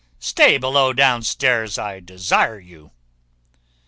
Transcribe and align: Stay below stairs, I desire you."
Stay 0.17 0.57
below 0.57 0.91
stairs, 1.21 1.77
I 1.77 1.99
desire 1.99 2.57
you." 2.59 2.89